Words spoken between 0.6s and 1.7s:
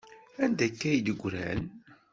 akka ay d-ggran?